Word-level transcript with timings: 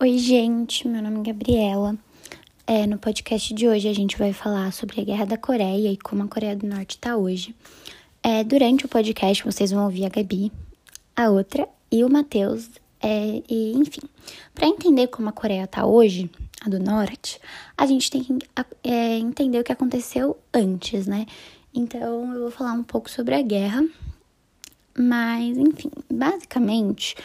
Oi, 0.00 0.16
gente, 0.16 0.86
meu 0.86 1.02
nome 1.02 1.18
é 1.18 1.22
Gabriela. 1.24 1.98
É, 2.64 2.86
no 2.86 2.96
podcast 2.98 3.52
de 3.52 3.66
hoje 3.66 3.88
a 3.88 3.92
gente 3.92 4.16
vai 4.16 4.32
falar 4.32 4.72
sobre 4.72 5.00
a 5.00 5.04
Guerra 5.04 5.24
da 5.24 5.36
Coreia 5.36 5.90
e 5.90 5.96
como 5.96 6.22
a 6.22 6.28
Coreia 6.28 6.54
do 6.54 6.68
Norte 6.68 6.90
está 6.90 7.16
hoje. 7.16 7.52
É, 8.22 8.44
durante 8.44 8.86
o 8.86 8.88
podcast 8.88 9.44
vocês 9.44 9.72
vão 9.72 9.82
ouvir 9.82 10.06
a 10.06 10.08
Gabi, 10.08 10.52
a 11.16 11.28
outra 11.30 11.68
e 11.90 12.04
o 12.04 12.08
Matheus. 12.08 12.70
É, 13.02 13.42
e, 13.48 13.72
enfim, 13.72 14.02
para 14.54 14.68
entender 14.68 15.08
como 15.08 15.30
a 15.30 15.32
Coreia 15.32 15.64
está 15.64 15.84
hoje, 15.84 16.30
a 16.64 16.68
do 16.68 16.78
Norte, 16.78 17.40
a 17.76 17.84
gente 17.84 18.08
tem 18.08 18.22
que 18.22 18.38
é, 18.84 19.18
entender 19.18 19.58
o 19.58 19.64
que 19.64 19.72
aconteceu 19.72 20.38
antes, 20.54 21.08
né? 21.08 21.26
Então 21.74 22.32
eu 22.34 22.42
vou 22.42 22.50
falar 22.52 22.72
um 22.72 22.84
pouco 22.84 23.10
sobre 23.10 23.34
a 23.34 23.42
guerra, 23.42 23.84
mas 24.96 25.58
enfim, 25.58 25.90
basicamente 26.08 27.16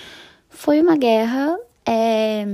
foi 0.50 0.82
uma 0.82 0.98
guerra 0.98 1.56
é, 1.86 2.46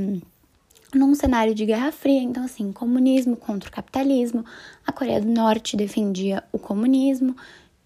num 0.94 1.14
cenário 1.14 1.54
de 1.54 1.66
Guerra 1.66 1.92
Fria. 1.92 2.22
Então, 2.22 2.44
assim, 2.44 2.72
comunismo 2.72 3.36
contra 3.36 3.70
o 3.70 3.72
capitalismo. 3.72 4.44
A 4.86 4.92
Coreia 4.92 5.22
do 5.22 5.28
Norte 5.28 5.78
defendia 5.78 6.44
o 6.52 6.60
comunismo 6.60 7.36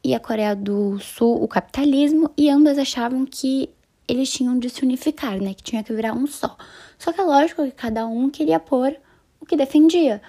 e 0.03 0.13
a 0.13 0.19
Coreia 0.19 0.55
do 0.55 0.99
Sul 0.99 1.41
o 1.41 1.47
capitalismo, 1.47 2.29
e 2.37 2.49
ambas 2.49 2.77
achavam 2.77 3.25
que 3.25 3.69
eles 4.05 4.29
tinham 4.29 4.59
de 4.59 4.69
se 4.69 4.83
unificar, 4.83 5.39
né? 5.39 5.53
Que 5.53 5.63
tinha 5.63 5.83
que 5.83 5.93
virar 5.93 6.13
um 6.13 6.27
só. 6.27 6.57
Só 6.99 7.13
que 7.13 7.21
é 7.21 7.23
lógico 7.23 7.63
que 7.63 7.71
cada 7.71 8.05
um 8.05 8.29
queria 8.29 8.59
pôr 8.59 8.95
o 9.39 9.45
que 9.45 9.55
defendia. 9.55 10.21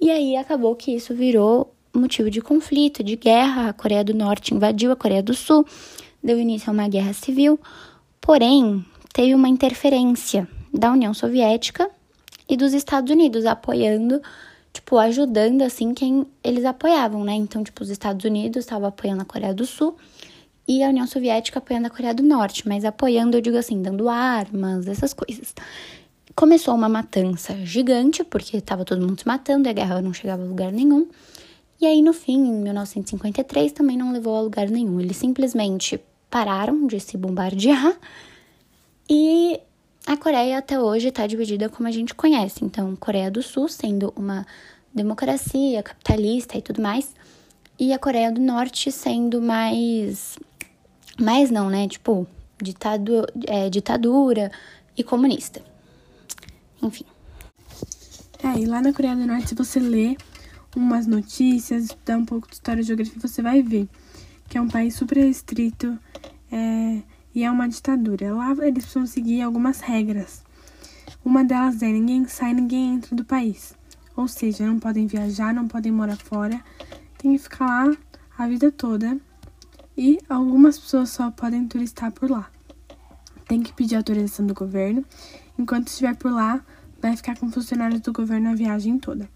E 0.00 0.10
aí 0.10 0.36
acabou 0.36 0.74
que 0.74 0.92
isso 0.92 1.14
virou 1.14 1.72
motivo 1.94 2.28
de 2.30 2.40
conflito, 2.40 3.04
de 3.04 3.14
guerra. 3.14 3.68
A 3.68 3.72
Coreia 3.72 4.02
do 4.02 4.14
Norte 4.14 4.52
invadiu 4.52 4.90
a 4.90 4.96
Coreia 4.96 5.22
do 5.22 5.34
Sul, 5.34 5.64
deu 6.22 6.38
início 6.38 6.68
a 6.70 6.72
uma 6.72 6.88
guerra 6.88 7.12
civil. 7.12 7.58
Porém, 8.20 8.84
teve 9.12 9.32
uma 9.32 9.48
interferência 9.48 10.48
da 10.72 10.92
União 10.92 11.12
Soviética 11.12 11.90
e 12.48 12.56
dos 12.56 12.72
Estados 12.72 13.12
Unidos 13.12 13.46
apoiando, 13.46 14.20
tipo, 14.72 14.98
ajudando 14.98 15.62
assim 15.62 15.94
quem 15.94 16.26
eles 16.42 16.64
apoiavam, 16.64 17.24
né? 17.24 17.34
Então, 17.34 17.62
tipo, 17.62 17.82
os 17.82 17.90
Estados 17.90 18.24
Unidos 18.24 18.64
estavam 18.64 18.88
apoiando 18.88 19.22
a 19.22 19.24
Coreia 19.24 19.54
do 19.54 19.66
Sul 19.66 19.96
e 20.66 20.82
a 20.82 20.88
União 20.88 21.06
Soviética 21.06 21.58
apoiando 21.58 21.86
a 21.86 21.90
Coreia 21.90 22.14
do 22.14 22.22
Norte, 22.22 22.66
mas 22.68 22.84
apoiando, 22.84 23.36
eu 23.36 23.40
digo 23.40 23.56
assim, 23.56 23.82
dando 23.82 24.08
armas, 24.08 24.86
essas 24.86 25.12
coisas. 25.12 25.54
Começou 26.34 26.74
uma 26.74 26.88
matança 26.88 27.54
gigante, 27.64 28.22
porque 28.22 28.56
estava 28.56 28.84
todo 28.84 29.00
mundo 29.00 29.18
se 29.20 29.26
matando 29.26 29.68
e 29.68 29.70
a 29.70 29.72
guerra 29.72 30.00
não 30.00 30.12
chegava 30.12 30.42
a 30.42 30.46
lugar 30.46 30.70
nenhum. 30.70 31.08
E 31.80 31.86
aí, 31.86 32.02
no 32.02 32.12
fim, 32.12 32.38
em 32.38 32.62
1953, 32.62 33.72
também 33.72 33.96
não 33.96 34.12
levou 34.12 34.36
a 34.36 34.40
lugar 34.40 34.68
nenhum. 34.68 35.00
Eles 35.00 35.16
simplesmente 35.16 36.00
pararam 36.30 36.86
de 36.86 37.00
se 37.00 37.16
bombardear 37.16 37.98
e 39.08 39.60
a 40.06 40.16
Coreia 40.16 40.58
até 40.58 40.80
hoje 40.80 41.08
está 41.08 41.26
dividida 41.26 41.68
como 41.68 41.88
a 41.88 41.92
gente 41.92 42.14
conhece. 42.14 42.64
Então, 42.64 42.96
Coreia 42.96 43.30
do 43.30 43.42
Sul 43.42 43.68
sendo 43.68 44.12
uma 44.16 44.46
democracia 44.92 45.82
capitalista 45.82 46.58
e 46.58 46.62
tudo 46.62 46.82
mais, 46.82 47.14
e 47.78 47.92
a 47.92 47.98
Coreia 47.98 48.30
do 48.30 48.40
Norte 48.40 48.90
sendo 48.90 49.40
mais. 49.40 50.38
Mais 51.18 51.50
não, 51.50 51.68
né? 51.68 51.86
Tipo, 51.86 52.26
ditado, 52.60 53.26
é, 53.46 53.68
ditadura 53.70 54.50
e 54.96 55.04
comunista. 55.04 55.62
Enfim. 56.82 57.04
É, 58.42 58.58
e 58.58 58.66
lá 58.66 58.80
na 58.80 58.92
Coreia 58.92 59.14
do 59.14 59.26
Norte, 59.26 59.50
se 59.50 59.54
você 59.54 59.78
ler 59.78 60.16
umas 60.74 61.06
notícias, 61.06 61.84
estudar 61.84 62.16
um 62.16 62.24
pouco 62.24 62.48
de 62.48 62.54
história 62.54 62.80
e 62.80 62.84
geografia, 62.84 63.20
você 63.20 63.42
vai 63.42 63.62
ver 63.62 63.88
que 64.48 64.58
é 64.58 64.60
um 64.60 64.68
país 64.68 64.94
super 64.94 65.18
restrito. 65.18 65.98
É, 66.50 67.02
e 67.34 67.44
é 67.44 67.50
uma 67.50 67.68
ditadura. 67.68 68.34
Lá 68.34 68.50
eles 68.52 68.84
precisam 68.84 69.06
seguir 69.06 69.42
algumas 69.42 69.80
regras. 69.80 70.42
Uma 71.24 71.44
delas 71.44 71.82
é 71.82 71.88
ninguém 71.88 72.26
sai, 72.26 72.54
ninguém 72.54 72.94
entra 72.94 73.14
do 73.14 73.24
país. 73.24 73.74
Ou 74.16 74.26
seja, 74.26 74.66
não 74.66 74.78
podem 74.78 75.06
viajar, 75.06 75.54
não 75.54 75.68
podem 75.68 75.92
morar 75.92 76.16
fora, 76.16 76.62
tem 77.18 77.32
que 77.32 77.38
ficar 77.38 77.86
lá 77.86 77.96
a 78.38 78.48
vida 78.48 78.72
toda. 78.72 79.18
E 79.96 80.18
algumas 80.28 80.78
pessoas 80.78 81.10
só 81.10 81.30
podem 81.30 81.66
turistar 81.66 82.10
por 82.12 82.30
lá. 82.30 82.50
Tem 83.46 83.62
que 83.62 83.72
pedir 83.72 83.96
autorização 83.96 84.46
do 84.46 84.54
governo. 84.54 85.04
Enquanto 85.58 85.88
estiver 85.88 86.16
por 86.16 86.32
lá, 86.32 86.64
vai 87.00 87.16
ficar 87.16 87.36
com 87.36 87.50
funcionários 87.50 88.00
do 88.00 88.12
governo 88.12 88.50
a 88.50 88.54
viagem 88.54 88.98
toda. 88.98 89.28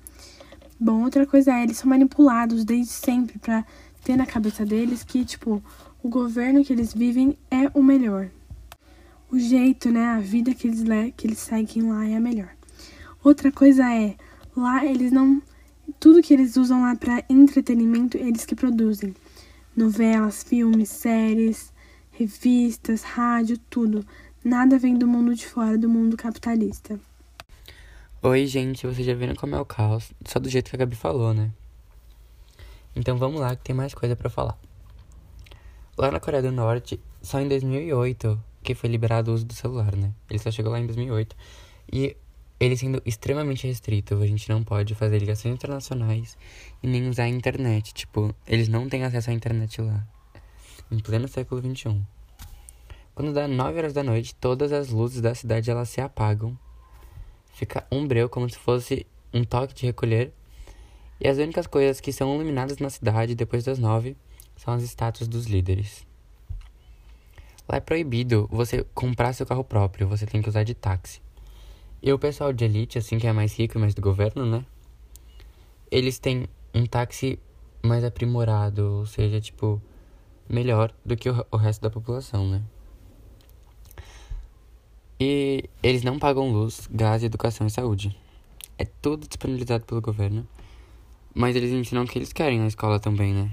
Bom, 0.78 1.02
outra 1.02 1.26
coisa 1.26 1.52
é, 1.52 1.62
eles 1.62 1.78
são 1.78 1.88
manipulados 1.88 2.64
desde 2.64 2.92
sempre 2.92 3.38
para 3.38 3.64
ter 4.04 4.16
na 4.16 4.26
cabeça 4.26 4.64
deles 4.66 5.02
que, 5.02 5.24
tipo, 5.24 5.62
o 6.02 6.08
governo 6.08 6.62
que 6.62 6.72
eles 6.72 6.92
vivem 6.92 7.36
é 7.50 7.70
o 7.72 7.82
melhor. 7.82 8.28
O 9.30 9.38
jeito, 9.38 9.90
né, 9.90 10.08
a 10.08 10.20
vida 10.20 10.54
que 10.54 10.68
eles, 10.68 10.84
que 11.16 11.26
eles 11.26 11.38
seguem 11.38 11.90
lá 11.90 12.06
é 12.06 12.14
a 12.14 12.20
melhor. 12.20 12.50
Outra 13.24 13.50
coisa 13.50 13.90
é, 13.90 14.14
lá 14.54 14.84
eles 14.84 15.10
não. 15.10 15.42
Tudo 15.98 16.22
que 16.22 16.34
eles 16.34 16.56
usam 16.56 16.82
lá 16.82 16.94
para 16.94 17.24
entretenimento, 17.28 18.18
eles 18.18 18.44
que 18.44 18.54
produzem. 18.54 19.14
Novelas, 19.74 20.42
filmes, 20.42 20.90
séries, 20.90 21.72
revistas, 22.12 23.02
rádio, 23.02 23.58
tudo. 23.70 24.04
Nada 24.44 24.78
vem 24.78 24.94
do 24.96 25.08
mundo 25.08 25.34
de 25.34 25.46
fora, 25.46 25.78
do 25.78 25.88
mundo 25.88 26.16
capitalista. 26.16 27.00
Oi, 28.22 28.46
gente, 28.46 28.86
vocês 28.86 29.06
já 29.06 29.14
viram 29.14 29.34
como 29.34 29.54
é 29.54 29.60
o 29.60 29.64
caos? 29.64 30.12
Só 30.26 30.38
do 30.38 30.48
jeito 30.48 30.70
que 30.70 30.76
a 30.76 30.78
Gabi 30.78 30.94
falou, 30.94 31.32
né? 31.32 31.50
Então 32.94 33.16
vamos 33.16 33.40
lá 33.40 33.54
que 33.56 33.64
tem 33.64 33.74
mais 33.74 33.94
coisa 33.94 34.14
para 34.14 34.30
falar. 34.30 34.58
Lá 35.96 36.10
na 36.10 36.20
Coreia 36.20 36.42
do 36.42 36.52
Norte, 36.52 37.00
só 37.22 37.40
em 37.40 37.48
2008 37.48 38.40
que 38.64 38.74
foi 38.74 38.88
liberado 38.88 39.30
o 39.30 39.34
uso 39.34 39.44
do 39.44 39.52
celular, 39.52 39.94
né? 39.94 40.12
Ele 40.28 40.38
só 40.38 40.50
chegou 40.50 40.72
lá 40.72 40.80
em 40.80 40.86
2008. 40.86 41.36
E 41.92 42.16
ele 42.58 42.76
sendo 42.76 43.00
extremamente 43.04 43.66
restrito, 43.66 44.14
a 44.14 44.26
gente 44.26 44.48
não 44.48 44.64
pode 44.64 44.94
fazer 44.94 45.18
ligações 45.18 45.54
internacionais 45.54 46.36
e 46.82 46.88
nem 46.88 47.06
usar 47.08 47.24
a 47.24 47.28
internet. 47.28 47.92
Tipo, 47.92 48.34
eles 48.46 48.66
não 48.66 48.88
têm 48.88 49.04
acesso 49.04 49.30
à 49.30 49.32
internet 49.34 49.80
lá. 49.82 50.04
Em 50.90 50.98
pleno 50.98 51.28
século 51.28 51.60
XXI. 51.60 52.00
Quando 53.14 53.32
dá 53.32 53.46
9 53.46 53.78
horas 53.78 53.92
da 53.92 54.02
noite, 54.02 54.34
todas 54.34 54.72
as 54.72 54.88
luzes 54.88 55.20
da 55.20 55.34
cidade 55.34 55.70
elas 55.70 55.90
se 55.90 56.00
apagam. 56.00 56.58
Fica 57.52 57.86
um 57.92 58.08
breu 58.08 58.28
como 58.28 58.48
se 58.48 58.58
fosse 58.58 59.06
um 59.32 59.44
toque 59.44 59.74
de 59.74 59.86
recolher. 59.86 60.32
E 61.20 61.28
as 61.28 61.38
únicas 61.38 61.66
coisas 61.66 62.00
que 62.00 62.12
são 62.12 62.34
iluminadas 62.34 62.78
na 62.78 62.90
cidade 62.90 63.34
depois 63.34 63.64
das 63.64 63.78
9 63.78 64.16
são 64.56 64.74
as 64.74 64.82
estátuas 64.82 65.28
dos 65.28 65.46
líderes. 65.46 66.06
Lá 67.68 67.76
é 67.78 67.80
proibido 67.80 68.48
você 68.50 68.84
comprar 68.94 69.32
seu 69.32 69.46
carro 69.46 69.64
próprio, 69.64 70.08
você 70.08 70.26
tem 70.26 70.42
que 70.42 70.48
usar 70.48 70.64
de 70.64 70.74
táxi. 70.74 71.22
E 72.02 72.12
o 72.12 72.18
pessoal 72.18 72.52
de 72.52 72.64
elite, 72.64 72.98
assim, 72.98 73.18
que 73.18 73.26
é 73.26 73.32
mais 73.32 73.58
rico 73.58 73.78
e 73.78 73.80
mais 73.80 73.94
do 73.94 74.02
governo, 74.02 74.44
né? 74.44 74.66
Eles 75.90 76.18
têm 76.18 76.46
um 76.74 76.84
táxi 76.84 77.38
mais 77.82 78.04
aprimorado, 78.04 78.98
ou 78.98 79.06
seja, 79.06 79.40
tipo, 79.40 79.80
melhor 80.48 80.94
do 81.04 81.16
que 81.16 81.30
o, 81.30 81.46
o 81.50 81.56
resto 81.56 81.80
da 81.80 81.88
população, 81.88 82.46
né? 82.46 82.62
E 85.18 85.70
eles 85.82 86.02
não 86.02 86.18
pagam 86.18 86.50
luz, 86.50 86.86
gás, 86.90 87.22
educação 87.22 87.66
e 87.66 87.70
saúde. 87.70 88.14
É 88.76 88.84
tudo 88.84 89.26
disponibilizado 89.26 89.84
pelo 89.86 90.02
governo. 90.02 90.46
Mas 91.34 91.56
eles 91.56 91.72
ensinam 91.72 92.04
o 92.04 92.06
que 92.06 92.18
eles 92.18 92.32
querem 92.32 92.60
na 92.60 92.66
escola 92.66 93.00
também, 93.00 93.34
né? 93.34 93.50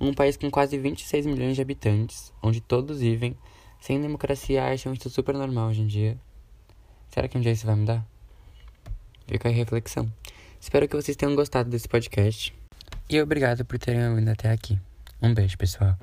Um 0.00 0.14
país 0.14 0.36
com 0.36 0.50
quase 0.50 0.78
26 0.78 1.26
milhões 1.26 1.54
de 1.54 1.62
habitantes, 1.62 2.32
onde 2.42 2.60
todos 2.60 3.00
vivem 3.00 3.36
sem 3.80 4.00
democracia, 4.00 4.64
acham 4.64 4.92
isso 4.92 5.08
super 5.10 5.34
normal 5.34 5.68
hoje 5.68 5.82
em 5.82 5.86
dia. 5.86 6.18
Será 7.08 7.26
que 7.26 7.36
um 7.36 7.40
dia 7.40 7.52
isso 7.52 7.66
vai 7.66 7.74
mudar? 7.74 8.06
Fica 9.26 9.48
a 9.48 9.52
reflexão. 9.52 10.10
Espero 10.60 10.86
que 10.86 10.96
vocês 10.96 11.16
tenham 11.16 11.34
gostado 11.34 11.70
desse 11.70 11.88
podcast. 11.88 12.54
E 13.08 13.20
obrigado 13.20 13.64
por 13.64 13.78
terem 13.78 14.08
ouvido 14.08 14.28
até 14.28 14.50
aqui. 14.50 14.78
Um 15.20 15.34
beijo, 15.34 15.56
pessoal. 15.56 15.96